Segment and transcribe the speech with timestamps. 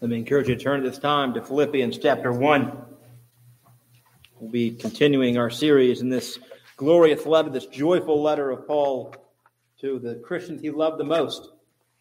[0.00, 2.84] Let me encourage you to turn this time to Philippians chapter 1.
[4.38, 6.38] We'll be continuing our series in this
[6.76, 9.12] glorious letter, this joyful letter of Paul
[9.80, 11.50] to the Christians he loved the most.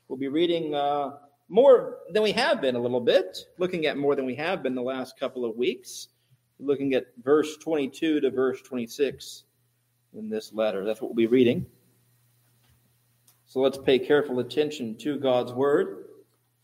[0.07, 1.13] We'll be reading uh,
[1.49, 4.75] more than we have been a little bit, looking at more than we have been
[4.75, 6.09] the last couple of weeks,
[6.59, 9.45] looking at verse 22 to verse 26
[10.13, 10.85] in this letter.
[10.85, 11.65] That's what we'll be reading.
[13.47, 16.06] So let's pay careful attention to God's word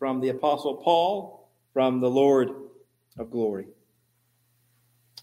[0.04, 2.49] from the Apostle Paul, from the Lord
[3.17, 3.67] of glory.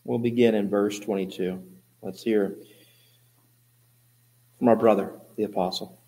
[0.04, 1.62] We'll begin in verse 22.
[2.00, 2.56] Let's hear
[4.58, 6.00] from our brother, the Apostle.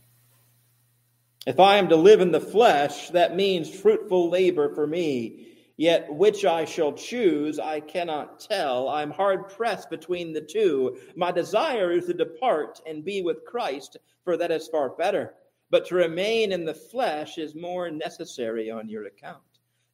[1.47, 5.49] If I am to live in the flesh, that means fruitful labor for me.
[5.77, 8.89] Yet which I shall choose, I cannot tell.
[8.89, 10.97] I'm hard pressed between the two.
[11.15, 15.35] My desire is to depart and be with Christ, for that is far better
[15.73, 19.41] but to remain in the flesh is more necessary on your account.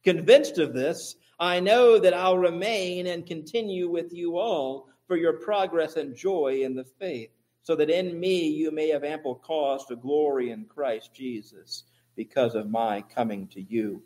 [0.03, 5.39] Convinced of this, I know that I'll remain and continue with you all for your
[5.39, 7.29] progress and joy in the faith,
[7.63, 11.85] so that in me you may have ample cause to glory in Christ Jesus
[12.17, 14.03] because of my coming to you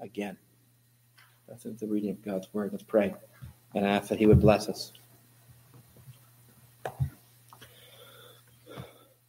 [0.00, 0.36] again.
[1.48, 2.68] That's the reading of God's word.
[2.70, 3.14] Let's pray
[3.74, 4.92] and ask that He would bless us.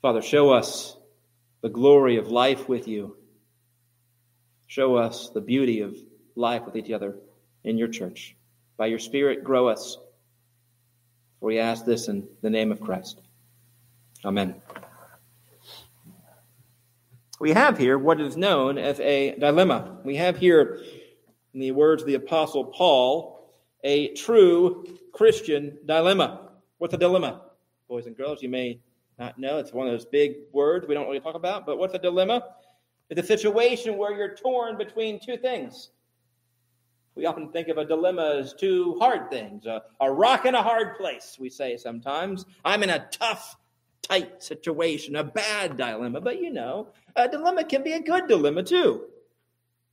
[0.01, 0.97] Father, show us
[1.65, 3.17] the glory of life with you.
[4.67, 5.97] Show us the beauty of
[6.35, 7.15] life with each other
[7.63, 8.35] in your church.
[8.77, 9.97] By your Spirit, grow us.
[11.39, 13.19] For we ask this in the name of Christ.
[14.23, 14.61] Amen.
[17.39, 20.01] We have here what is known as a dilemma.
[20.03, 20.83] We have here,
[21.55, 23.49] in the words of the Apostle Paul,
[23.83, 26.47] a true Christian dilemma.
[26.77, 27.41] What's a dilemma?
[27.87, 28.81] Boys and girls, you may
[29.17, 29.57] Uh, not know.
[29.57, 31.65] It's one of those big words we don't really talk about.
[31.65, 32.43] But what's a dilemma?
[33.09, 35.89] It's a situation where you're torn between two things.
[37.15, 40.61] We often think of a dilemma as two hard things a, a rock and a
[40.61, 42.45] hard place, we say sometimes.
[42.65, 43.55] I'm in a tough,
[44.01, 46.19] tight situation, a bad dilemma.
[46.19, 49.05] But you know, a dilemma can be a good dilemma too.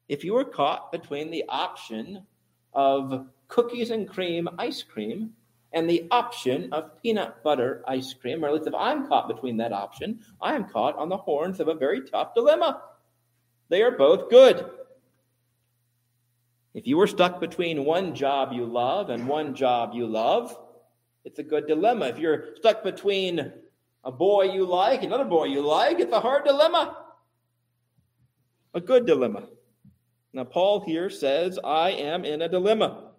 [0.08, 2.26] If you were caught between the option
[2.72, 5.34] of cookies and cream ice cream
[5.72, 9.56] and the option of peanut butter ice cream, or at least if I'm caught between
[9.58, 12.82] that option, I am caught on the horns of a very tough dilemma.
[13.68, 14.70] They are both good.
[16.74, 20.56] If you were stuck between one job you love and one job you love,
[21.24, 22.06] it's a good dilemma.
[22.06, 23.52] If you're stuck between
[24.04, 26.96] a boy you like, another boy you like, it's a hard dilemma.
[28.74, 29.48] A good dilemma.
[30.32, 33.11] Now, Paul here says, I am in a dilemma.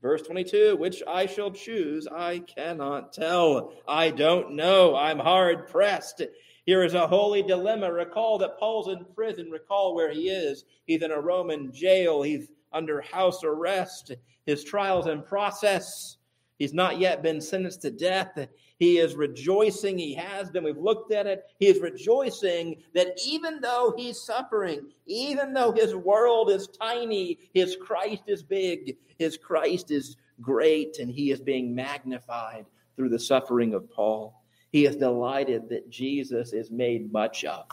[0.00, 3.72] Verse 22, which I shall choose, I cannot tell.
[3.88, 4.94] I don't know.
[4.94, 6.22] I'm hard pressed.
[6.66, 7.92] Here is a holy dilemma.
[7.92, 9.50] Recall that Paul's in prison.
[9.50, 10.64] Recall where he is.
[10.86, 12.22] He's in a Roman jail.
[12.22, 14.12] He's under house arrest.
[14.46, 16.18] His trial's in process.
[16.58, 18.48] He's not yet been sentenced to death.
[18.78, 19.98] He is rejoicing.
[19.98, 20.64] He has been.
[20.64, 21.44] We've looked at it.
[21.58, 27.76] He is rejoicing that even though he's suffering, even though his world is tiny, his
[27.76, 33.74] Christ is big, his Christ is great, and he is being magnified through the suffering
[33.74, 34.42] of Paul.
[34.70, 37.66] He is delighted that Jesus is made much of.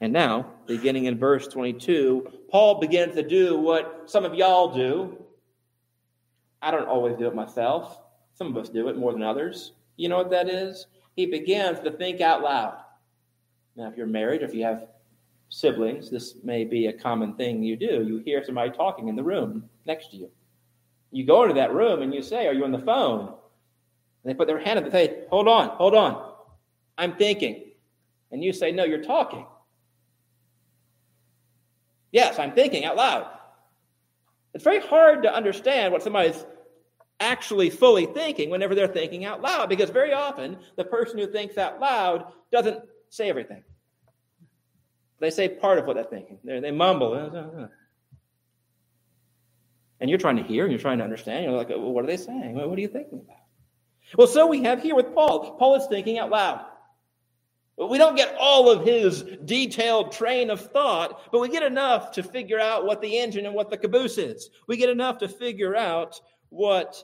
[0.00, 5.25] And now, beginning in verse 22, Paul begins to do what some of y'all do.
[6.66, 8.00] I don't always do it myself.
[8.34, 9.74] Some of us do it more than others.
[9.96, 10.88] You know what that is?
[11.14, 12.78] He begins to think out loud.
[13.76, 14.88] Now, if you're married, or if you have
[15.48, 18.04] siblings, this may be a common thing you do.
[18.04, 20.28] You hear somebody talking in the room next to you.
[21.12, 23.28] You go into that room and you say, Are you on the phone?
[23.28, 23.36] And
[24.24, 26.32] they put their hand up and say, Hold on, hold on.
[26.98, 27.62] I'm thinking.
[28.32, 29.46] And you say, No, you're talking.
[32.10, 33.28] Yes, I'm thinking out loud.
[34.52, 36.44] It's very hard to understand what somebody's
[37.20, 41.56] actually fully thinking whenever they're thinking out loud, because very often the person who thinks
[41.56, 43.62] out loud doesn't say everything.
[45.18, 46.38] They say part of what they're thinking.
[46.44, 47.14] They're, they mumble.
[49.98, 51.44] And you're trying to hear and you're trying to understand.
[51.44, 52.54] You're like, well, what are they saying?
[52.54, 53.38] What are you thinking about?
[54.16, 55.56] Well, so we have here with Paul.
[55.56, 56.64] Paul is thinking out loud.
[57.78, 62.22] We don't get all of his detailed train of thought, but we get enough to
[62.22, 64.48] figure out what the engine and what the caboose is.
[64.66, 67.02] We get enough to figure out what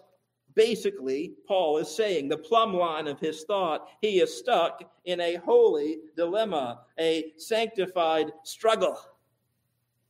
[0.55, 2.29] basically Paul is saying.
[2.29, 8.33] The plumb line of his thought, he is stuck in a holy dilemma, a sanctified
[8.45, 8.99] struggle.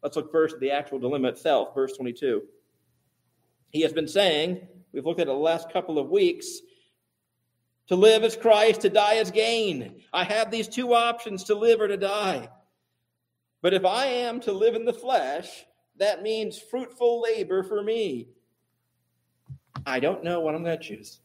[0.02, 2.42] Let's look first at the actual dilemma itself, verse 22.
[3.70, 6.58] He has been saying, we've looked at it the last couple of weeks,
[7.88, 10.02] to live as Christ, to die as gain.
[10.12, 12.48] I have these two options to live or to die.
[13.60, 15.48] But if I am to live in the flesh,
[15.98, 18.28] that means fruitful labor for me.
[19.86, 21.20] I don't know what I'm going to choose.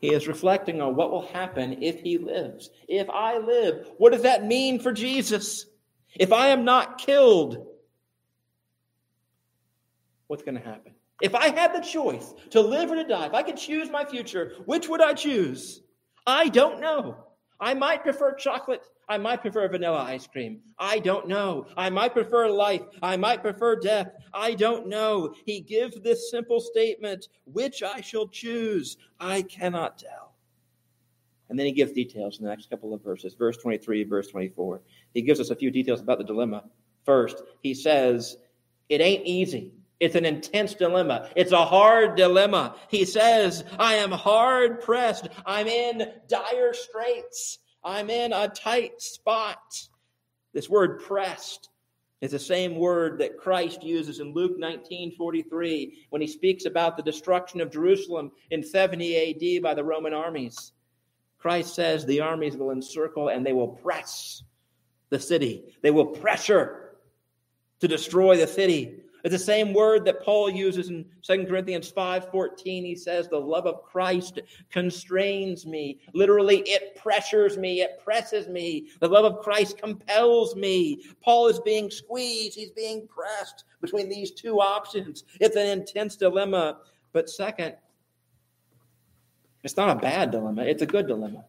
[0.00, 2.70] He is reflecting on what will happen if he lives.
[2.88, 5.66] If I live, what does that mean for Jesus?
[6.16, 7.66] If I am not killed,
[10.26, 10.94] what's going to happen?
[11.22, 14.04] If I had the choice to live or to die, if I could choose my
[14.04, 15.82] future, which would I choose?
[16.26, 17.16] I don't know.
[17.60, 18.82] I might prefer chocolate.
[19.08, 20.60] I might prefer vanilla ice cream.
[20.78, 21.66] I don't know.
[21.76, 22.82] I might prefer life.
[23.02, 24.08] I might prefer death.
[24.32, 25.34] I don't know.
[25.44, 28.96] He gives this simple statement which I shall choose.
[29.20, 30.34] I cannot tell.
[31.48, 34.80] And then he gives details in the next couple of verses, verse 23, verse 24.
[35.12, 36.64] He gives us a few details about the dilemma.
[37.04, 38.38] First, he says,
[38.88, 39.72] It ain't easy.
[40.00, 41.28] It's an intense dilemma.
[41.36, 42.74] It's a hard dilemma.
[42.88, 45.28] He says, I am hard pressed.
[45.46, 47.58] I'm in dire straits.
[47.84, 49.88] I'm in a tight spot.
[50.52, 51.70] This word pressed
[52.20, 56.96] is the same word that Christ uses in Luke 19 43 when he speaks about
[56.96, 60.72] the destruction of Jerusalem in 70 AD by the Roman armies.
[61.38, 64.44] Christ says the armies will encircle and they will press
[65.10, 66.96] the city, they will pressure
[67.80, 69.01] to destroy the city.
[69.24, 72.84] It's the same word that Paul uses in 2 Corinthians 5:14.
[72.84, 74.40] He says, "The love of Christ
[74.70, 78.88] constrains me." Literally, it pressures me, it presses me.
[79.00, 81.04] The love of Christ compels me.
[81.20, 85.24] Paul is being squeezed, he's being pressed between these two options.
[85.40, 86.80] It's an intense dilemma.
[87.12, 87.76] But second,
[89.62, 91.44] it's not a bad dilemma, it's a good dilemma.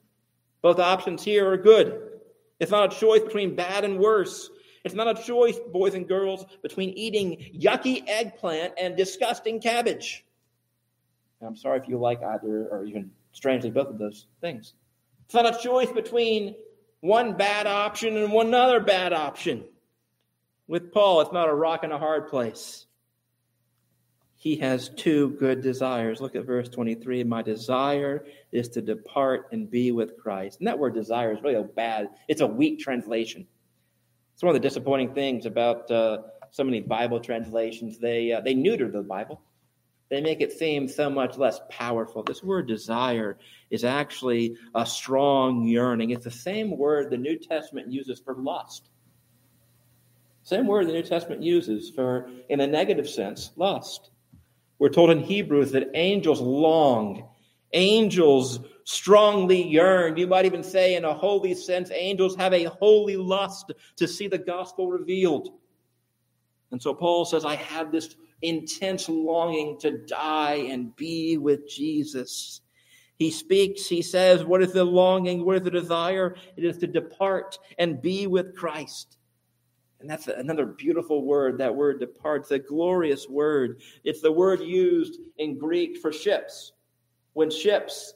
[0.61, 2.19] Both options here are good.
[2.59, 4.49] It's not a choice between bad and worse.
[4.83, 10.25] It's not a choice, boys and girls, between eating yucky eggplant and disgusting cabbage.
[11.39, 14.73] And I'm sorry if you like either or even strangely both of those things.
[15.25, 16.55] It's not a choice between
[16.99, 19.65] one bad option and one other bad option.
[20.67, 22.85] With Paul, it's not a rock and a hard place.
[24.35, 26.19] He has two good desires.
[26.19, 27.23] Look at verse 23.
[27.23, 30.59] My desire is to depart and be with Christ.
[30.59, 33.47] And that word desire is really a bad, it's a weak translation.
[34.33, 36.19] It's one of the disappointing things about uh,
[36.51, 37.97] so many Bible translations.
[37.97, 39.41] They, uh, they neuter the Bible,
[40.09, 42.21] they make it seem so much less powerful.
[42.21, 43.37] This word desire
[43.71, 46.11] is actually a strong yearning.
[46.11, 48.89] It's the same word the New Testament uses for lust.
[50.43, 54.11] Same word the New Testament uses for, in a negative sense, lust.
[54.77, 57.23] We're told in Hebrews that angels longed
[57.73, 60.17] Angels strongly yearn.
[60.17, 64.27] You might even say, in a holy sense, angels have a holy lust to see
[64.27, 65.49] the gospel revealed.
[66.71, 72.61] And so Paul says, I have this intense longing to die and be with Jesus.
[73.17, 75.45] He speaks, he says, What is the longing?
[75.45, 76.35] What is the desire?
[76.57, 79.17] It is to depart and be with Christ.
[79.99, 82.51] And that's another beautiful word, that word depart.
[82.51, 83.81] A glorious word.
[84.03, 86.72] It's the word used in Greek for ships
[87.33, 88.13] when ships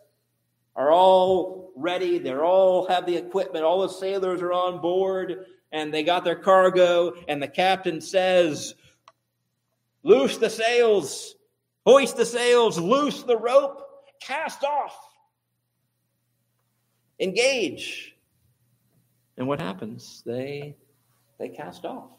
[0.75, 5.93] are all ready, they're all have the equipment, all the sailors are on board, and
[5.93, 8.75] they got their cargo, and the captain says,
[10.03, 11.35] Loose the sails,
[11.85, 13.81] hoist the sails, loose the rope,
[14.21, 14.95] cast off,
[17.19, 18.15] engage.
[19.37, 20.23] And what happens?
[20.25, 20.77] They
[21.39, 22.09] they cast off.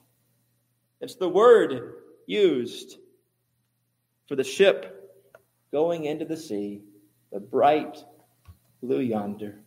[1.00, 1.95] It's the word
[2.26, 2.99] used
[4.28, 4.98] for the ship
[5.72, 6.82] going into the sea
[7.32, 7.98] the bright
[8.82, 9.60] blue yonder.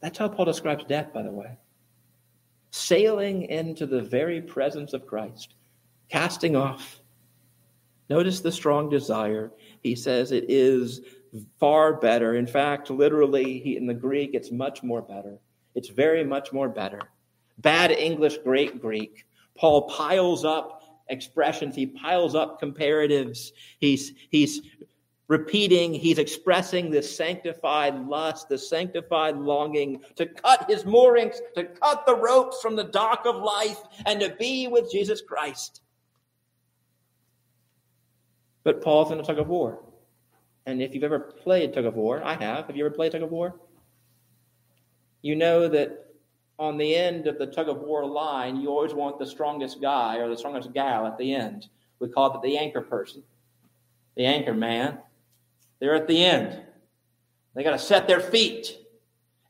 [0.00, 1.58] That's how Paul describes death, by the way.
[2.70, 5.54] Sailing into the very presence of Christ,
[6.08, 7.00] casting off.
[8.08, 9.52] Notice the strong desire.
[9.82, 11.00] He says it is
[11.58, 12.34] far better.
[12.34, 15.38] In fact, literally, he, in the Greek, it's much more better.
[15.74, 17.00] It's very much more better.
[17.58, 19.26] Bad English, great Greek.
[19.56, 23.52] Paul piles up expressions, he piles up comparatives.
[23.78, 24.62] He's, he's
[25.32, 32.04] repeating, he's expressing this sanctified lust, this sanctified longing to cut his moorings, to cut
[32.04, 35.80] the ropes from the dock of life, and to be with Jesus Christ.
[38.62, 39.82] But Paul's in a tug of war.
[40.66, 42.66] And if you've ever played tug of war, I have.
[42.66, 43.56] Have you ever played tug of war?
[45.22, 46.12] You know that
[46.58, 50.18] on the end of the tug of war line, you always want the strongest guy
[50.18, 51.68] or the strongest gal at the end.
[52.00, 53.22] We call it the anchor person,
[54.14, 54.98] the anchor man.
[55.82, 56.62] They're at the end.
[57.56, 58.78] They got to set their feet.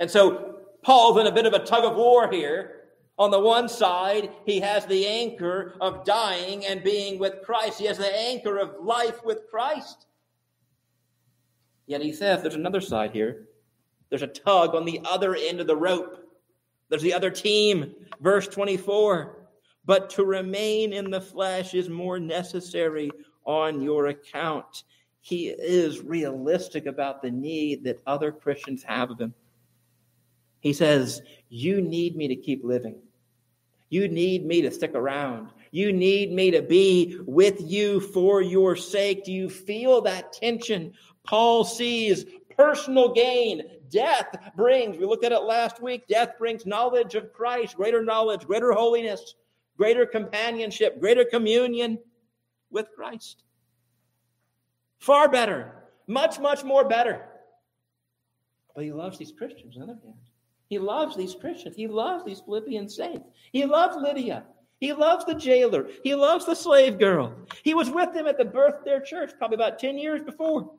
[0.00, 2.84] And so Paul's in a bit of a tug of war here.
[3.18, 7.78] On the one side, he has the anchor of dying and being with Christ.
[7.78, 10.06] He has the anchor of life with Christ.
[11.86, 13.48] Yet he says there's another side here.
[14.08, 16.16] There's a tug on the other end of the rope.
[16.88, 19.48] There's the other team, verse 24.
[19.84, 23.10] But to remain in the flesh is more necessary
[23.44, 24.84] on your account.
[25.24, 29.34] He is realistic about the need that other Christians have of him.
[30.58, 32.96] He says, You need me to keep living.
[33.88, 35.50] You need me to stick around.
[35.70, 39.24] You need me to be with you for your sake.
[39.24, 40.92] Do you feel that tension?
[41.24, 42.24] Paul sees
[42.56, 43.62] personal gain.
[43.90, 48.44] Death brings, we looked at it last week, death brings knowledge of Christ, greater knowledge,
[48.44, 49.34] greater holiness,
[49.76, 51.98] greater companionship, greater communion
[52.70, 53.44] with Christ.
[55.02, 55.72] Far better,
[56.06, 57.24] much, much more better.
[58.72, 60.14] But he loves these Christians on the other hand.
[60.68, 61.74] He loves these Christians.
[61.74, 63.28] He loves these Philippian saints.
[63.52, 64.44] He loves Lydia.
[64.78, 65.88] He loves the jailer.
[66.04, 67.34] He loves the slave girl.
[67.64, 70.70] He was with them at the birth of their church probably about 10 years before.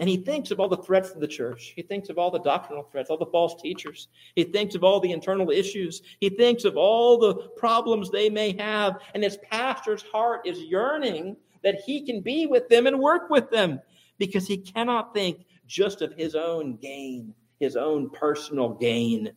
[0.00, 1.74] And he thinks of all the threats of the church.
[1.76, 4.08] He thinks of all the doctrinal threats, all the false teachers.
[4.34, 6.02] He thinks of all the internal issues.
[6.18, 9.00] He thinks of all the problems they may have.
[9.14, 11.36] And his pastor's heart is yearning
[11.66, 13.80] that he can be with them and work with them
[14.18, 19.32] because he cannot think just of his own gain, his own personal gain.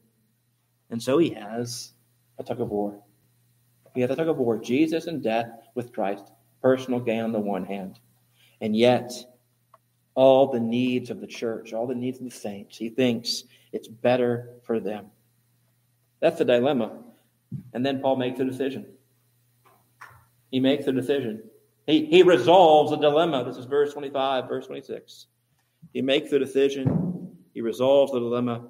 [0.92, 1.94] And so he has
[2.38, 3.02] a tug of war.
[3.96, 6.32] He has a tug of war Jesus and death with Christ,
[6.62, 8.00] personal gain on the one hand.
[8.62, 9.12] And yet,
[10.14, 12.78] all the needs of the church, all the needs of the saints.
[12.78, 15.08] He thinks it's better for them.
[16.20, 16.92] That's the dilemma.
[17.74, 18.86] And then Paul makes a decision.
[20.52, 21.42] He makes a decision.
[21.90, 23.44] He, he resolves a dilemma.
[23.44, 25.26] This is verse 25, verse 26.
[25.92, 27.36] He makes the decision.
[27.54, 28.68] He resolves the dilemma.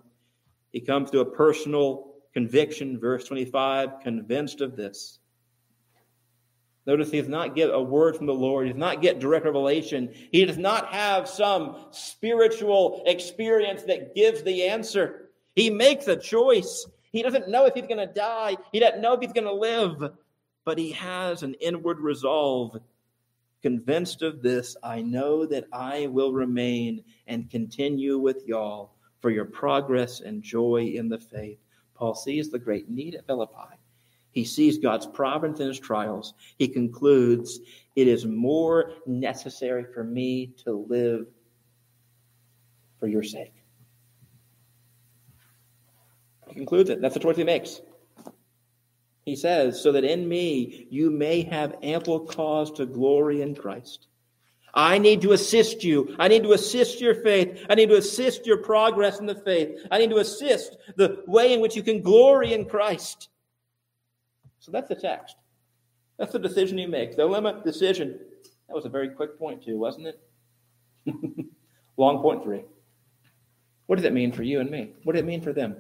[0.71, 5.19] He comes to a personal conviction, verse 25, convinced of this
[6.85, 8.65] Notice he does not get a word from the Lord.
[8.65, 10.11] He does not get direct revelation.
[10.31, 15.29] He does not have some spiritual experience that gives the answer.
[15.55, 16.87] He makes a choice.
[17.11, 18.55] He doesn't know if he's going to die.
[18.71, 20.13] He doesn't know if he's going to live.
[20.65, 22.77] But he has an inward resolve.
[23.61, 29.45] Convinced of this, I know that I will remain and continue with y'all for your
[29.45, 31.59] progress and joy in the faith.
[31.93, 33.75] Paul sees the great need at Philippi.
[34.31, 36.35] He sees God's providence in his trials.
[36.57, 37.59] He concludes,
[37.95, 41.27] It is more necessary for me to live
[42.99, 43.53] for your sake.
[46.47, 47.01] He concludes it.
[47.01, 47.81] That's the choice he makes.
[49.29, 54.07] He says, So that in me you may have ample cause to glory in Christ.
[54.73, 56.15] I need to assist you.
[56.17, 57.63] I need to assist your faith.
[57.69, 59.85] I need to assist your progress in the faith.
[59.91, 63.29] I need to assist the way in which you can glory in Christ.
[64.59, 65.35] So that's the text.
[66.17, 67.15] That's the decision he makes.
[67.15, 68.19] The limit decision.
[68.67, 70.19] That was a very quick point, too, wasn't it?
[71.97, 72.63] Long point three.
[73.85, 74.93] What does it mean for you and me?
[75.03, 75.75] What does it mean for them?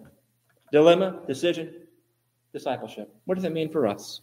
[0.71, 1.73] Dilemma, decision,
[2.53, 3.13] discipleship.
[3.25, 4.21] What does it mean for us?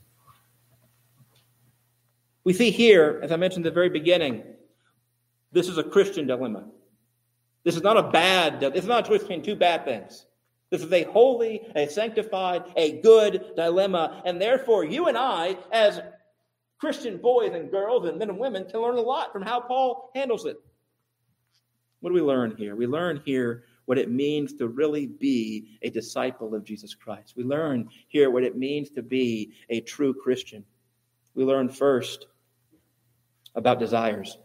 [2.44, 4.44] We see here, as I mentioned at the very beginning,
[5.52, 6.64] this is a Christian dilemma.
[7.64, 10.26] This is not a bad, is not a choice between two bad things.
[10.70, 14.22] This is a holy, a sanctified, a good dilemma.
[14.24, 16.00] And therefore, you and I, as
[16.78, 20.10] Christian boys and girls and men and women, can learn a lot from how Paul
[20.14, 20.56] handles it.
[22.00, 22.76] What do we learn here?
[22.76, 27.34] We learn here what it means to really be a disciple of Jesus Christ.
[27.36, 30.64] We learn here what it means to be a true Christian.
[31.34, 32.26] We learn first
[33.54, 34.38] about desires.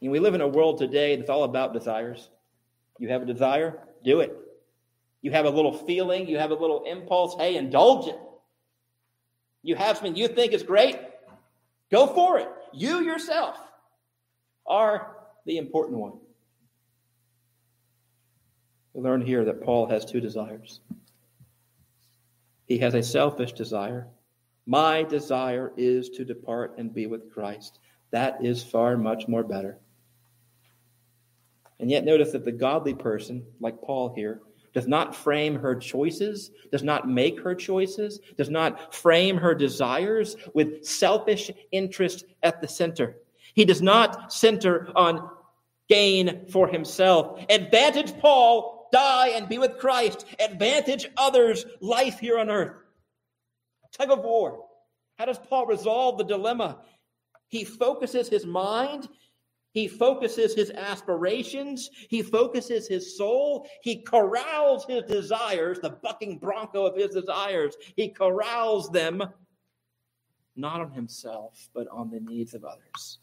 [0.00, 2.30] And we live in a world today that's all about desires.
[2.98, 4.36] You have a desire, do it.
[5.22, 7.34] You have a little feeling, you have a little impulse.
[7.38, 8.18] Hey, indulge it.
[9.62, 10.96] You have something you think is great,
[11.90, 12.48] go for it.
[12.74, 13.56] You yourself
[14.66, 16.12] are the important one.
[18.94, 20.80] We learn here that Paul has two desires.
[22.66, 24.06] He has a selfish desire.
[24.66, 27.80] My desire is to depart and be with Christ.
[28.12, 29.78] That is far much more better.
[31.80, 34.40] And yet, notice that the godly person, like Paul here,
[34.72, 40.36] does not frame her choices, does not make her choices, does not frame her desires
[40.54, 43.16] with selfish interest at the center.
[43.54, 45.28] He does not center on
[45.88, 47.44] gain for himself.
[47.48, 50.24] Advantage Paul, die and be with Christ.
[50.38, 52.76] Advantage others, life here on earth.
[53.92, 54.66] Tug of war.
[55.18, 56.78] How does Paul resolve the dilemma?
[57.48, 59.08] He focuses his mind
[59.74, 61.90] he focuses his aspirations.
[62.08, 63.66] He focuses his soul.
[63.82, 67.74] He corrals his desires, the bucking bronco of his desires.
[67.96, 69.22] He corrals them
[70.54, 73.18] not on himself, but on the needs of others.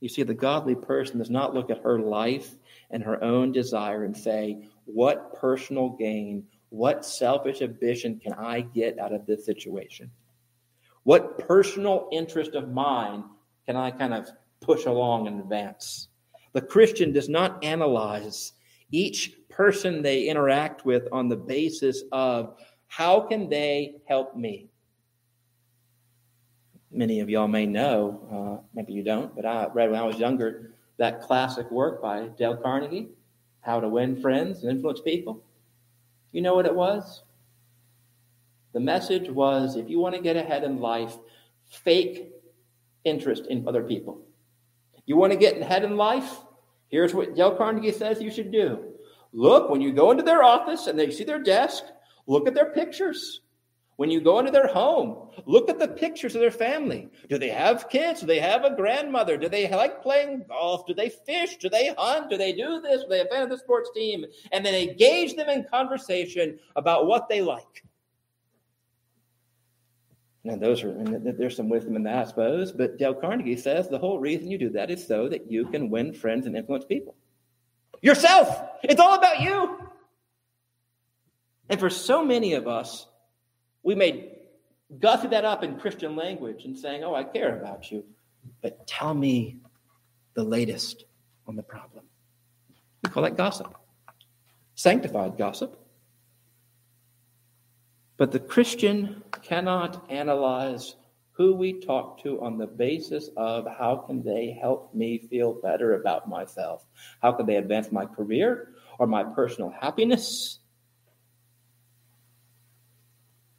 [0.00, 2.56] You see, the godly person does not look at her life
[2.90, 8.98] and her own desire and say, What personal gain, what selfish ambition can I get
[8.98, 10.10] out of this situation?
[11.04, 13.24] What personal interest of mine
[13.66, 14.28] can I kind of
[14.60, 16.08] push along and advance?
[16.52, 18.52] The Christian does not analyze
[18.90, 24.70] each person they interact with on the basis of how can they help me?
[26.90, 30.18] Many of y'all may know, uh, maybe you don't, but I read when I was
[30.18, 33.08] younger that classic work by Dale Carnegie,
[33.60, 35.42] How to Win Friends and Influence People.
[36.32, 37.22] You know what it was?
[38.72, 41.16] The message was if you want to get ahead in life,
[41.64, 42.30] fake
[43.04, 44.20] interest in other people.
[45.06, 46.30] You want to get ahead in life?
[46.88, 48.92] Here's what Dale Carnegie says you should do.
[49.32, 51.84] Look, when you go into their office and they see their desk,
[52.26, 53.40] look at their pictures.
[53.98, 57.08] When you go into their home, look at the pictures of their family.
[57.28, 58.20] Do they have kids?
[58.20, 59.36] Do they have a grandmother?
[59.36, 60.86] Do they like playing golf?
[60.86, 61.56] Do they fish?
[61.56, 62.30] Do they hunt?
[62.30, 63.02] Do they do this?
[63.02, 64.24] Do they a fan of the sports team?
[64.52, 67.84] And then engage them in conversation about what they like.
[70.44, 73.98] Now, those are, there's some wisdom in that, I suppose, but Dale Carnegie says the
[73.98, 77.16] whole reason you do that is so that you can win friends and influence people.
[78.00, 78.62] Yourself!
[78.84, 79.76] It's all about you!
[81.68, 83.08] And for so many of us,
[83.82, 84.32] we may
[84.98, 88.04] gussy that up in Christian language and saying, Oh, I care about you,
[88.62, 89.58] but tell me
[90.34, 91.04] the latest
[91.46, 92.04] on the problem.
[93.02, 93.74] We call that gossip,
[94.74, 95.78] sanctified gossip.
[98.16, 100.96] But the Christian cannot analyze
[101.38, 105.94] who we talk to on the basis of how can they help me feel better
[105.94, 106.84] about myself?
[107.22, 110.57] How can they advance my career or my personal happiness?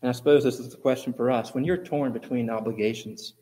[0.01, 1.53] And I suppose this is the question for us.
[1.53, 3.33] When you're torn between obligations,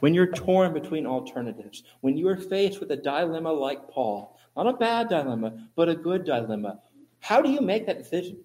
[0.00, 4.66] when you're torn between alternatives, when you are faced with a dilemma like Paul, not
[4.66, 6.80] a bad dilemma, but a good dilemma,
[7.20, 8.38] how do you make that decision?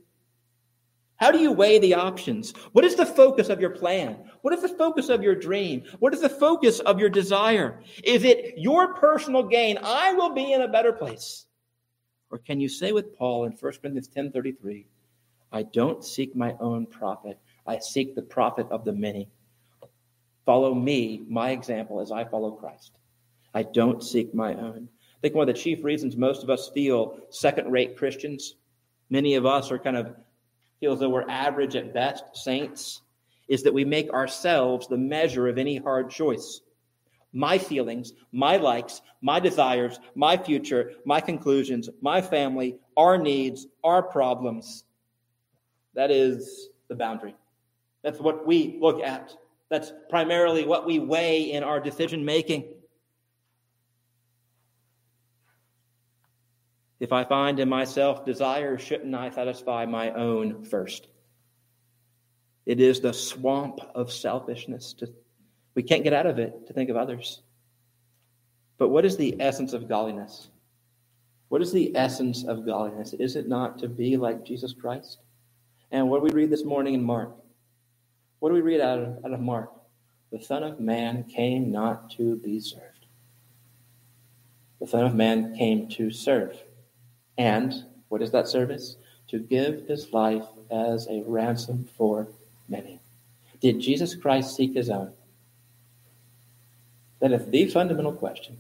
[1.18, 2.54] How do you weigh the options?
[2.72, 4.18] What is the focus of your plan?
[4.42, 5.84] What is the focus of your dream?
[6.00, 7.82] What is the focus of your desire?
[8.06, 9.78] Is it your personal gain?
[9.84, 11.46] I will be in a better place.
[12.32, 14.86] Or can you say with Paul in 1 Corinthians 10:33,
[15.52, 17.38] I don't seek my own profit.
[17.68, 19.30] I seek the profit of the many.
[20.46, 22.92] Follow me, my example, as I follow Christ.
[23.54, 24.90] I don't seek my own.
[24.92, 28.56] I think one of the chief reasons most of us feel second rate Christians,
[29.10, 30.16] many of us are kind of
[30.80, 33.02] feel as though we're average at best saints,
[33.48, 36.62] is that we make ourselves the measure of any hard choice.
[37.34, 44.02] My feelings, my likes, my desires, my future, my conclusions, my family, our needs, our
[44.02, 44.84] problems.
[45.96, 47.36] That is the boundary.
[48.04, 49.34] That's what we look at.
[49.70, 52.66] That's primarily what we weigh in our decision making.
[57.00, 61.08] If I find in myself desire, shouldn't I satisfy my own first?
[62.66, 64.94] It is the swamp of selfishness.
[64.94, 65.08] To,
[65.76, 67.42] we can't get out of it to think of others.
[68.78, 70.50] But what is the essence of godliness?
[71.48, 73.14] What is the essence of godliness?
[73.14, 75.20] Is it not to be like Jesus Christ?
[75.92, 77.32] And what we read this morning in Mark?
[78.40, 79.72] What do we read out of, out of Mark?
[80.32, 82.84] The Son of Man came not to be served.
[84.80, 86.58] The Son of Man came to serve
[87.40, 88.98] and what is that service?
[89.30, 92.28] To give his life as a ransom for
[92.68, 93.00] many.
[93.62, 95.14] Did Jesus Christ seek his own?
[97.22, 98.58] That is the fundamental question.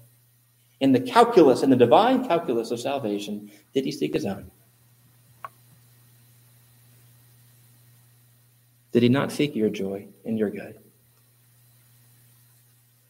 [0.79, 4.49] In the calculus, in the divine calculus of salvation, did he seek his own?
[8.91, 10.80] Did he not seek your joy and your good?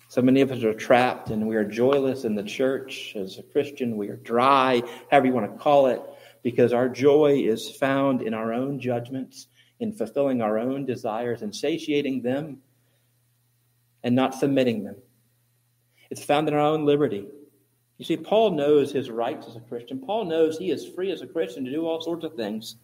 [0.09, 3.13] So many of us are trapped and we are joyless in the church.
[3.15, 6.01] As a Christian, we are dry, however you want to call it,
[6.41, 9.47] because our joy is found in our own judgments,
[9.79, 12.57] in fulfilling our own desires and satiating them
[14.03, 14.95] and not submitting them.
[16.09, 17.27] It's found in our own liberty.
[17.99, 19.99] You see, Paul knows his rights as a Christian.
[19.99, 22.77] Paul knows he is free as a Christian to do all sorts of things.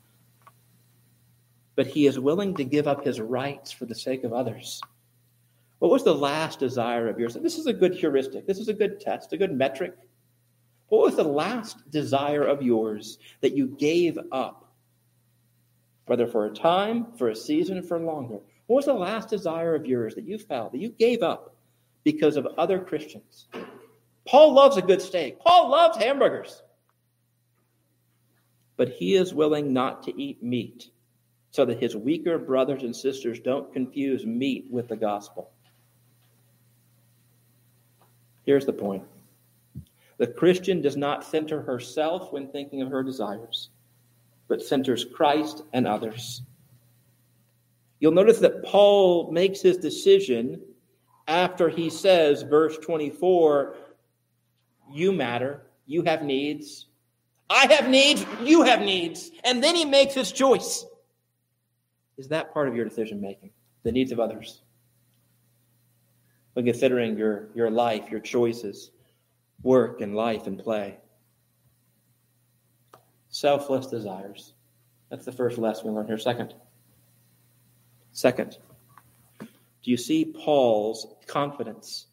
[1.76, 4.82] But he is willing to give up his rights for the sake of others.
[5.80, 7.36] What was the last desire of yours?
[7.36, 8.48] This is a good heuristic.
[8.48, 9.94] This is a good test, a good metric.
[10.88, 14.72] What was the last desire of yours that you gave up?
[16.06, 18.40] Whether for a time, for a season, for longer.
[18.68, 21.56] What was the last desire of yours that you felt, that you gave up
[22.04, 23.48] because of other Christians?
[24.26, 25.40] Paul loves a good steak.
[25.40, 26.64] Paul loves hamburgers.
[28.78, 30.90] But he is willing not to eat meat
[31.56, 35.50] so that his weaker brothers and sisters don't confuse meat with the gospel.
[38.46, 39.04] Here's the point
[40.18, 43.70] The Christian does not center herself when thinking of her desires,
[44.50, 46.42] but centers Christ and others.
[48.02, 50.60] You'll notice that Paul makes his decision
[51.30, 53.78] after he says, verse 24,
[54.92, 56.88] you matter, you have needs,
[57.50, 59.32] I have needs, you have needs.
[59.46, 60.86] And then he makes his choice.
[62.18, 63.52] Is that part of your decision making?
[63.84, 64.62] The needs of others?
[66.54, 68.92] When considering your, your life, your choices,
[69.62, 70.98] work and life and play.
[73.30, 74.54] Selfless desires.
[75.10, 76.18] That's the first lesson we learn here.
[76.18, 76.54] Second.
[78.12, 78.58] Second.
[79.40, 82.06] Do you see Paul's confidence?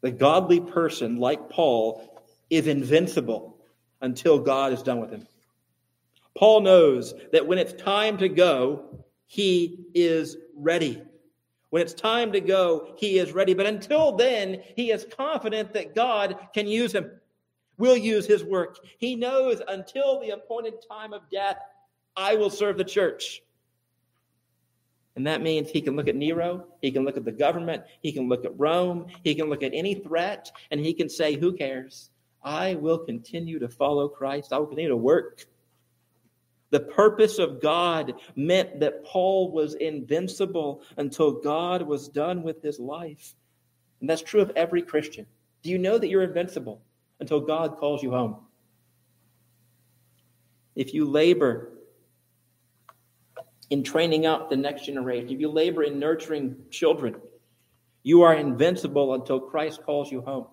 [0.00, 3.56] The godly person, like Paul, is invincible
[4.00, 5.26] until God is done with him.
[6.36, 11.02] Paul knows that when it's time to go, he is ready.
[11.70, 13.54] When it's time to go, he is ready.
[13.54, 17.10] But until then, he is confident that God can use him,
[17.76, 18.78] will use his work.
[18.98, 21.58] He knows until the appointed time of death,
[22.16, 23.42] I will serve the church.
[25.14, 28.12] And that means he can look at Nero, he can look at the government, he
[28.12, 31.52] can look at Rome, he can look at any threat, and he can say, Who
[31.52, 32.10] cares?
[32.42, 34.52] I will continue to follow Christ.
[34.52, 35.46] I will continue to work.
[36.70, 42.78] The purpose of God meant that Paul was invincible until God was done with his
[42.78, 43.34] life.
[44.00, 45.26] And that's true of every Christian.
[45.62, 46.82] Do you know that you're invincible
[47.20, 48.36] until God calls you home?
[50.76, 51.70] If you labor
[53.70, 57.16] in training up the next generation, if you labor in nurturing children,
[58.02, 60.46] you are invincible until Christ calls you home.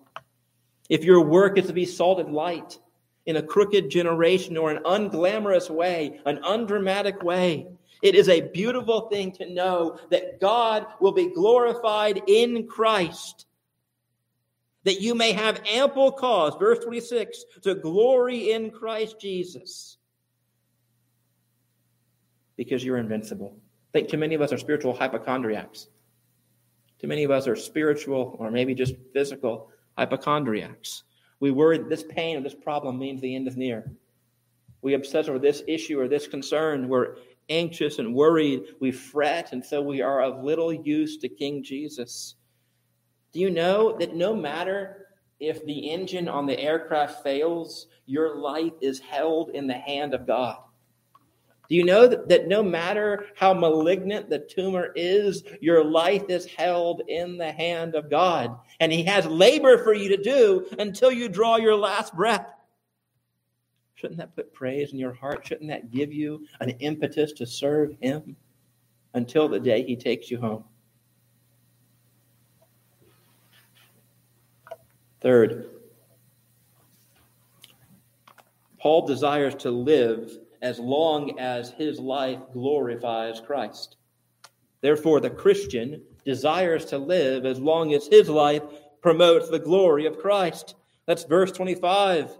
[0.88, 2.78] If your work is to be salt and light
[3.26, 7.66] in a crooked generation or an unglamorous way, an undramatic way,
[8.02, 13.46] it is a beautiful thing to know that God will be glorified in Christ.
[14.84, 19.96] That you may have ample cause, verse 26, to glory in Christ Jesus.
[22.56, 23.56] Because you're invincible.
[23.92, 25.88] I think too many of us are spiritual hypochondriacs.
[27.00, 31.02] Too many of us are spiritual or maybe just physical hypochondriacs.
[31.40, 33.90] We worry that this pain or this problem means the end is near.
[34.82, 36.88] We obsess over this issue or this concern.
[36.88, 37.16] We're
[37.48, 38.62] anxious and worried.
[38.80, 42.34] We fret, and so we are of little use to King Jesus.
[43.32, 48.72] Do you know that no matter if the engine on the aircraft fails, your life
[48.80, 50.58] is held in the hand of God?
[51.68, 56.46] Do you know that, that no matter how malignant the tumor is, your life is
[56.46, 58.56] held in the hand of God?
[58.80, 62.46] And He has labor for you to do until you draw your last breath.
[63.96, 65.46] Shouldn't that put praise in your heart?
[65.46, 68.36] Shouldn't that give you an impetus to serve Him
[69.14, 70.64] until the day He takes you home?
[75.20, 75.70] Third,
[78.78, 83.96] Paul desires to live as long as his life glorifies Christ.
[84.80, 88.62] Therefore, the Christian desires to live as long as his life
[89.00, 90.74] promotes the glory of Christ.
[91.06, 92.36] That's verse 25.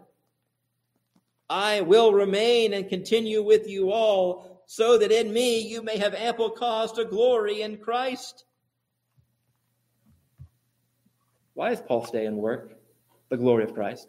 [1.49, 6.15] I will remain and continue with you all, so that in me you may have
[6.15, 8.45] ample cause to glory in Christ.
[11.55, 12.79] Why does Paul stay and work?
[13.29, 14.09] The glory of Christ.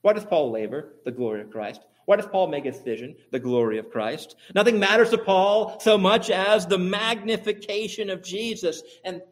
[0.00, 0.94] Why does Paul labor?
[1.04, 1.82] The glory of Christ.
[2.06, 3.16] Why does Paul make his vision?
[3.30, 4.36] The glory of Christ.
[4.54, 8.82] Nothing matters to Paul so much as the magnification of Jesus.
[9.04, 9.22] And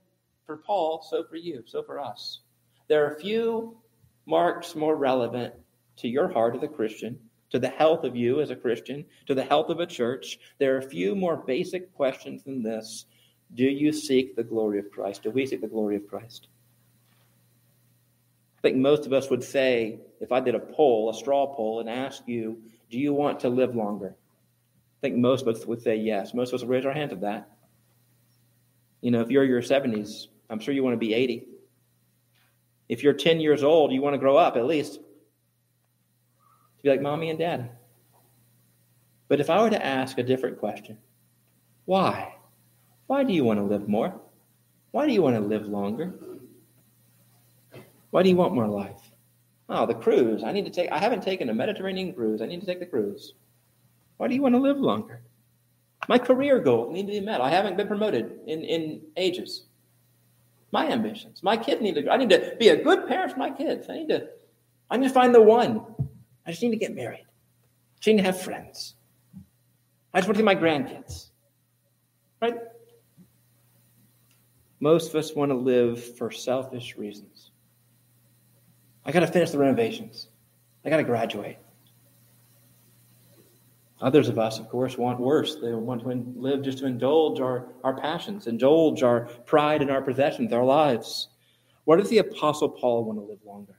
[0.46, 2.40] for Paul, so for you, so for us.
[2.88, 3.76] There are few
[4.26, 5.54] marks more relevant
[5.96, 7.18] to your heart as a Christian,
[7.50, 10.38] to the health of you as a Christian, to the health of a church.
[10.58, 13.06] There are few more basic questions than this
[13.54, 15.24] Do you seek the glory of Christ?
[15.24, 16.48] Do we seek the glory of Christ?
[18.60, 21.80] I think most of us would say, if I did a poll, a straw poll,
[21.80, 24.14] and asked you, do you want to live longer?
[24.14, 26.34] I think most of us would say yes.
[26.34, 27.48] Most of us would raise our hand to that.
[29.00, 31.46] You know, if you're in your 70s, I'm sure you want to be 80.
[32.90, 34.94] If you're 10 years old, you want to grow up at least.
[34.96, 37.70] To be like mommy and dad.
[39.28, 40.98] But if I were to ask a different question,
[41.86, 42.34] why?
[43.06, 44.20] Why do you want to live more?
[44.90, 46.12] Why do you want to live longer?
[48.10, 49.10] Why do you want more life?
[49.68, 50.42] Oh, the cruise.
[50.42, 52.42] I need to take I haven't taken a Mediterranean cruise.
[52.42, 53.34] I need to take the cruise.
[54.16, 55.22] Why do you want to live longer?
[56.08, 57.40] My career goals need to be met.
[57.40, 59.66] I haven't been promoted in, in ages.
[60.72, 61.42] My ambitions.
[61.42, 63.88] My kids need to I need to be a good parent for my kids.
[63.88, 64.28] I need to
[64.90, 65.84] I need to find the one.
[66.46, 67.24] I just need to get married.
[67.24, 68.94] I just need to have friends.
[70.12, 71.30] I just want to see my grandkids.
[72.42, 72.56] Right?
[74.80, 77.49] Most of us want to live for selfish reasons.
[79.04, 80.28] I got to finish the renovations.
[80.84, 81.58] I got to graduate.
[84.00, 85.56] Others of us, of course, want worse.
[85.56, 90.00] They want to live just to indulge our, our passions, indulge our pride and our
[90.00, 91.28] possessions, our lives.
[91.84, 93.76] What does the Apostle Paul want to live longer?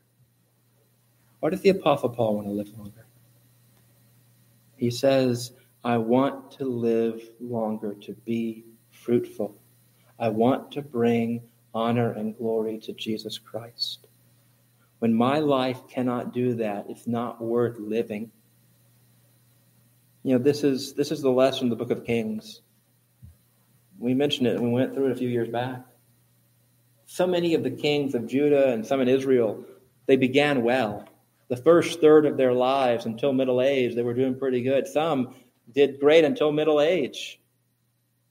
[1.40, 3.06] Why does the Apostle Paul want to live longer?
[4.78, 5.54] He says,
[5.84, 9.56] I want to live longer to be fruitful.
[10.20, 11.42] I want to bring
[11.74, 14.06] honor and glory to Jesus Christ.
[15.02, 18.30] When my life cannot do that, it's not worth living.
[20.22, 22.62] You know, this is this is the lesson in the book of Kings.
[23.98, 25.84] We mentioned it, and we went through it a few years back.
[27.08, 29.66] So many of the kings of Judah and some in Israel,
[30.06, 31.10] they began well.
[31.48, 34.86] The first third of their lives until middle age, they were doing pretty good.
[34.86, 35.34] Some
[35.72, 37.42] did great until middle age.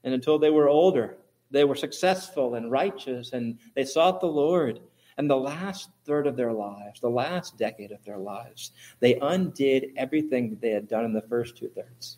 [0.05, 1.17] And until they were older,
[1.51, 4.79] they were successful and righteous and they sought the Lord.
[5.21, 9.91] And the last third of their lives, the last decade of their lives, they undid
[9.95, 12.17] everything that they had done in the first two thirds.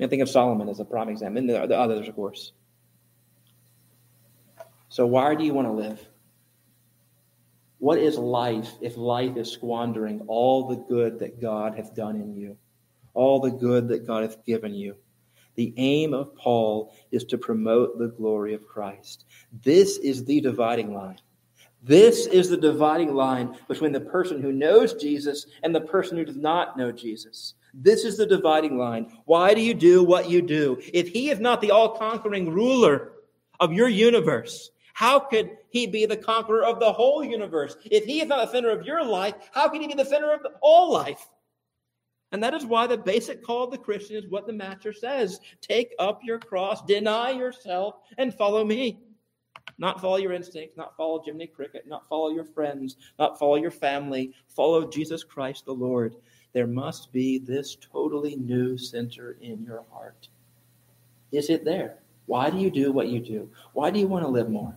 [0.00, 2.54] You think of Solomon as a prime example, and the others, of course.
[4.88, 6.04] So, why do you want to live?
[7.78, 12.34] What is life if life is squandering all the good that God hath done in
[12.34, 12.56] you,
[13.14, 14.96] all the good that God hath given you?
[15.54, 19.24] The aim of Paul is to promote the glory of Christ.
[19.62, 21.20] This is the dividing line.
[21.82, 26.24] This is the dividing line between the person who knows Jesus and the person who
[26.24, 27.54] does not know Jesus.
[27.72, 29.12] This is the dividing line.
[29.26, 30.80] Why do you do what you do?
[30.92, 33.12] If he is not the all conquering ruler
[33.60, 37.76] of your universe, how could he be the conqueror of the whole universe?
[37.84, 40.32] If he is not the center of your life, how can he be the center
[40.32, 41.28] of all life?
[42.32, 45.40] And that is why the basic call of the Christian is what the Master says
[45.60, 48.98] take up your cross, deny yourself, and follow me.
[49.78, 53.70] Not follow your instincts, not follow Jiminy Cricket, not follow your friends, not follow your
[53.70, 54.32] family.
[54.48, 56.16] Follow Jesus Christ the Lord.
[56.52, 60.28] There must be this totally new center in your heart.
[61.30, 61.98] Is it there?
[62.26, 63.50] Why do you do what you do?
[63.72, 64.76] Why do you want to live more?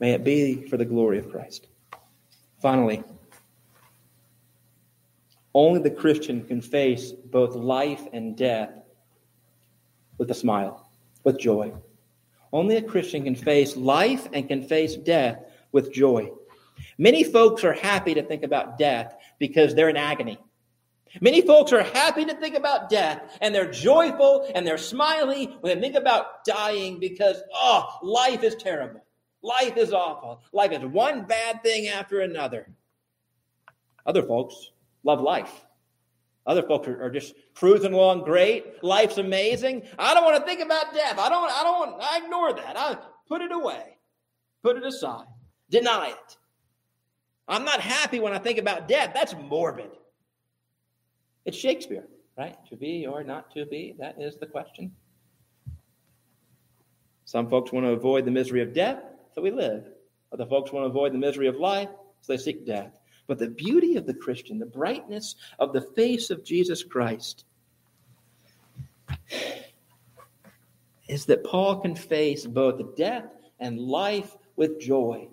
[0.00, 1.68] May it be for the glory of Christ.
[2.60, 3.02] Finally,
[5.54, 8.70] only the Christian can face both life and death
[10.18, 10.83] with a smile,
[11.24, 11.72] with joy.
[12.52, 15.40] Only a Christian can face life and can face death
[15.72, 16.30] with joy.
[16.98, 20.38] Many folks are happy to think about death because they're in agony.
[21.20, 25.76] Many folks are happy to think about death and they're joyful and they're smiley when
[25.76, 29.04] they think about dying because, oh, life is terrible.
[29.42, 30.42] Life is awful.
[30.52, 32.68] Life is one bad thing after another.
[34.06, 34.70] Other folks
[35.04, 35.52] love life.
[36.46, 38.82] Other folks are, are, just cruising along great.
[38.82, 39.82] Life's amazing.
[39.98, 41.18] I don't want to think about death.
[41.18, 42.76] I don't, I don't want, I ignore that.
[42.76, 43.98] I put it away.
[44.62, 45.26] Put it aside.
[45.70, 46.36] Deny it.
[47.46, 49.12] I'm not happy when I think about death.
[49.14, 49.90] That's morbid.
[51.44, 52.06] It's Shakespeare,
[52.38, 52.56] right?
[52.70, 54.92] To be or not to be, that is the question.
[57.26, 59.02] Some folks want to avoid the misery of death,
[59.34, 59.84] so we live.
[60.32, 61.88] Other folks want to avoid the misery of life,
[62.22, 62.98] so they seek death.
[63.26, 67.44] But the beauty of the Christian, the brightness of the face of Jesus Christ,
[71.08, 73.26] is that Paul can face both death
[73.60, 75.28] and life with joy.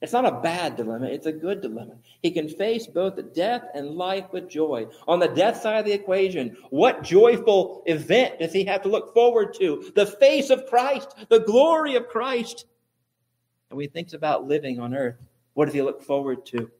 [0.00, 1.94] It's not a bad dilemma, it's a good dilemma.
[2.22, 4.88] He can face both death and life with joy.
[5.06, 9.14] On the death side of the equation, what joyful event does he have to look
[9.14, 9.92] forward to?
[9.94, 12.66] The face of Christ, the glory of Christ.
[13.70, 15.18] And when he thinks about living on earth,
[15.54, 16.70] what does he look forward to?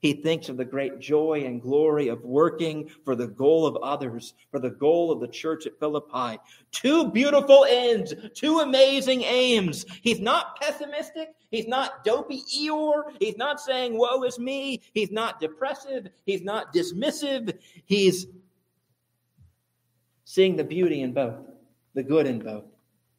[0.00, 4.32] He thinks of the great joy and glory of working for the goal of others,
[4.50, 6.38] for the goal of the church at Philippi.
[6.72, 9.84] Two beautiful ends, two amazing aims.
[10.00, 11.34] He's not pessimistic.
[11.50, 13.12] He's not dopey Eeyore.
[13.18, 14.80] He's not saying, woe is me.
[14.94, 16.08] He's not depressive.
[16.24, 17.58] He's not dismissive.
[17.84, 18.26] He's
[20.24, 21.36] seeing the beauty in both,
[21.92, 22.69] the good in both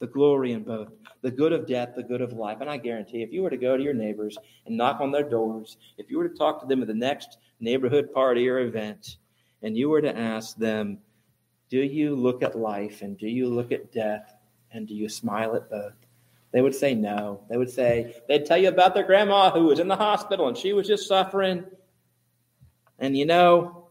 [0.01, 0.89] the glory in both
[1.21, 2.57] the good of death, the good of life.
[2.59, 5.27] And I guarantee if you were to go to your neighbors and knock on their
[5.27, 9.17] doors, if you were to talk to them at the next neighborhood party or event,
[9.61, 10.97] and you were to ask them,
[11.69, 14.33] Do you look at life and do you look at death
[14.71, 15.93] and do you smile at both?
[16.51, 17.43] They would say no.
[17.47, 20.57] They would say, they'd tell you about their grandma who was in the hospital and
[20.57, 21.63] she was just suffering.
[22.97, 23.87] And you know,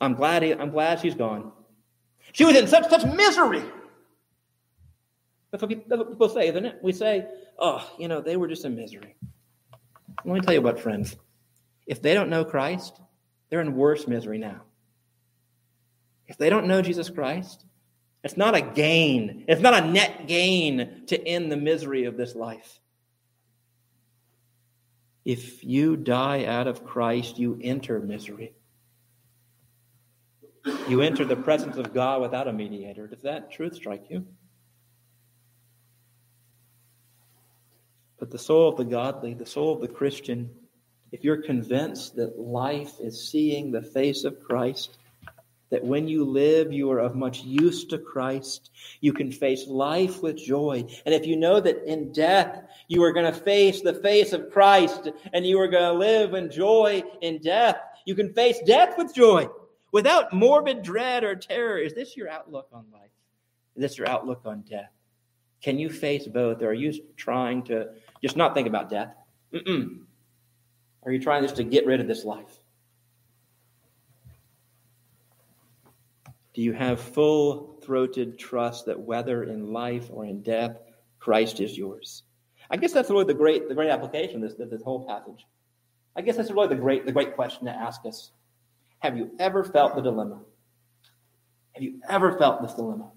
[0.00, 1.52] I'm glad, he, I'm glad she's gone.
[2.32, 3.62] She was in such such misery.
[5.50, 6.78] That's what, people, that's what people say, isn't it?
[6.82, 7.26] We say,
[7.58, 9.14] oh, you know, they were just in misery.
[10.24, 11.16] Let me tell you what, friends.
[11.86, 13.00] If they don't know Christ,
[13.50, 14.62] they're in worse misery now.
[16.26, 17.66] If they don't know Jesus Christ,
[18.24, 19.44] It's not a gain.
[19.48, 22.78] It's not a net gain to end the misery of this life.
[25.24, 28.54] If you die out of Christ, you enter misery.
[30.88, 33.06] You enter the presence of God without a mediator.
[33.08, 34.24] Does that truth strike you?
[38.18, 40.48] But the soul of the godly, the soul of the Christian,
[41.10, 44.98] if you're convinced that life is seeing the face of Christ,
[45.70, 48.70] that when you live, you are of much use to Christ,
[49.00, 50.84] you can face life with joy.
[51.04, 54.52] And if you know that in death, you are going to face the face of
[54.52, 58.96] Christ and you are going to live in joy in death, you can face death
[58.96, 59.48] with joy
[59.92, 61.78] without morbid dread or terror.
[61.78, 63.10] Is this your outlook on life?
[63.76, 64.90] Is this your outlook on death?
[65.62, 66.60] Can you face both?
[66.62, 69.14] Or are you trying to just not think about death?
[69.54, 70.00] Mm-mm.
[71.04, 72.58] Are you trying just to get rid of this life?
[76.54, 80.76] Do you have full throated trust that whether in life or in death,
[81.18, 82.24] Christ is yours?
[82.70, 85.46] I guess that's really the great, the great application of this, this whole passage.
[86.14, 88.32] I guess that's really the great, the great question to ask us.
[89.02, 90.40] Have you ever felt the dilemma?
[91.72, 93.06] Have you ever felt this dilemma?
[93.06, 93.12] Have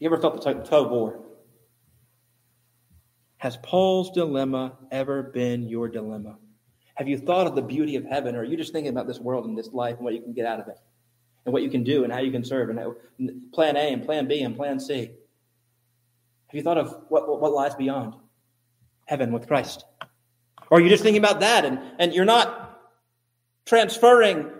[0.00, 1.24] You ever felt the tug of war?
[3.38, 6.36] Has Paul's dilemma ever been your dilemma?
[6.96, 9.18] Have you thought of the beauty of heaven, or are you just thinking about this
[9.18, 10.78] world and this life and what you can get out of it,
[11.46, 14.28] and what you can do and how you can serve, and plan A and plan
[14.28, 14.98] B and plan C?
[16.48, 18.12] Have you thought of what, what lies beyond
[19.06, 19.86] heaven with Christ?
[20.70, 22.67] Or are you just thinking about that and, and you're not
[23.68, 24.50] transferring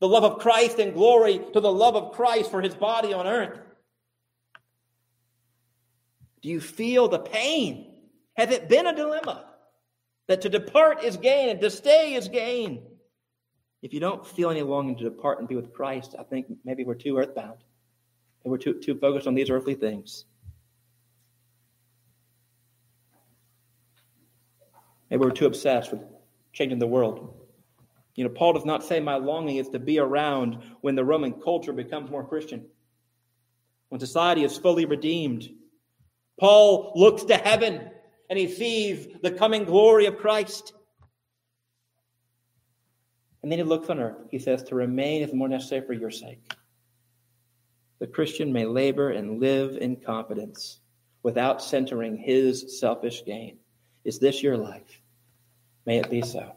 [0.00, 3.26] the love of Christ and glory to the love of Christ for his body on
[3.26, 3.58] earth?
[6.42, 7.92] Do you feel the pain?
[8.36, 9.44] Has it been a dilemma
[10.26, 12.82] that to depart is gain and to stay is gain?
[13.82, 16.82] If you don't feel any longing to depart and be with Christ, I think maybe
[16.82, 17.58] we're too earthbound
[18.42, 20.24] and we're too, too focused on these earthly things.
[25.08, 26.00] Maybe we're too obsessed with
[26.52, 27.39] changing the world.
[28.20, 31.32] You know, Paul does not say my longing is to be around when the Roman
[31.32, 32.66] culture becomes more Christian,
[33.88, 35.48] when society is fully redeemed.
[36.38, 37.80] Paul looks to heaven
[38.28, 40.74] and he sees the coming glory of Christ.
[43.42, 44.18] And then he looks on earth.
[44.30, 46.42] He says, To remain is more necessary for your sake.
[48.00, 50.80] The Christian may labor and live in confidence
[51.22, 53.56] without centering his selfish gain.
[54.04, 55.00] Is this your life?
[55.86, 56.52] May it be so.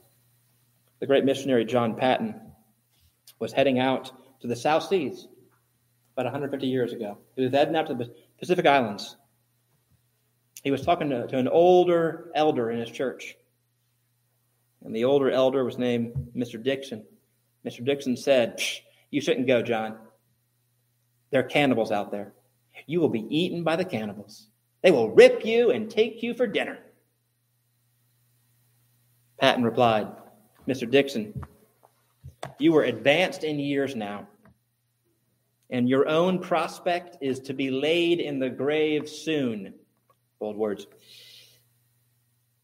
[1.04, 2.34] The great missionary John Paton
[3.38, 5.28] was heading out to the South Seas
[6.14, 7.18] about 150 years ago.
[7.36, 9.18] He was heading out to the Pacific Islands.
[10.64, 13.36] He was talking to, to an older elder in his church.
[14.86, 16.64] And the older elder was named Mr.
[16.64, 17.04] Dickson.
[17.66, 17.84] Mr.
[17.84, 18.62] Dickson said,
[19.12, 19.98] You shouldn't go, John.
[21.32, 22.32] There are cannibals out there.
[22.86, 24.48] You will be eaten by the cannibals.
[24.82, 26.80] They will rip you and take you for dinner.
[29.38, 30.08] Paton replied,
[30.68, 30.90] Mr.
[30.90, 31.34] Dickson,
[32.58, 34.28] you are advanced in years now,
[35.70, 39.74] and your own prospect is to be laid in the grave soon.
[40.40, 40.88] Bold words.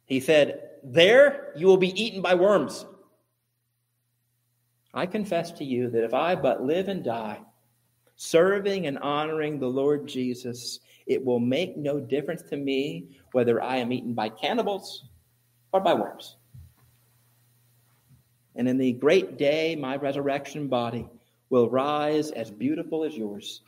[0.05, 2.85] He said, There you will be eaten by worms.
[4.93, 7.39] I confess to you that if I but live and die,
[8.15, 13.77] serving and honoring the Lord Jesus, it will make no difference to me whether I
[13.77, 15.05] am eaten by cannibals
[15.71, 16.37] or by worms.
[18.59, 21.07] And in the great day, my resurrection body
[21.49, 23.61] will rise as beautiful as yours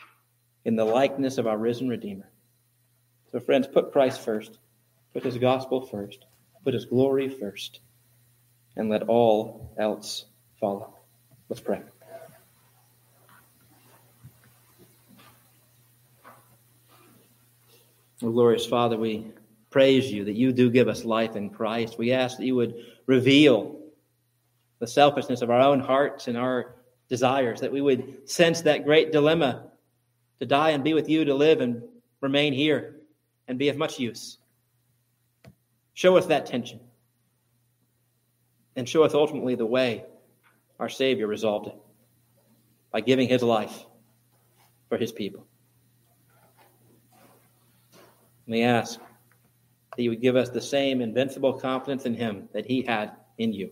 [0.65, 2.27] in the likeness of our risen Redeemer.
[3.31, 4.59] So, friends, put Christ first,
[5.13, 6.25] put his gospel first,
[6.65, 7.79] put his glory first,
[8.75, 10.25] and let all else
[10.59, 10.93] follow.
[11.47, 11.79] Let's pray.
[18.21, 19.27] Oh, glorious Father, we
[19.69, 21.97] praise you that you do give us life in Christ.
[21.97, 22.75] We ask that you would
[23.05, 23.80] reveal
[24.81, 26.75] the selfishness of our own hearts and our
[27.07, 29.67] desires, that we would sense that great dilemma
[30.39, 31.83] to die and be with you, to live and
[32.19, 32.95] remain here
[33.47, 34.39] and be of much use.
[35.93, 36.79] Show us that tension.
[38.75, 40.03] And show us ultimately the way
[40.79, 41.75] our Savior resolved it
[42.91, 43.85] by giving his life
[44.89, 45.45] for his people.
[48.47, 48.99] We ask
[49.95, 53.53] that you would give us the same invincible confidence in him that he had in
[53.53, 53.71] you.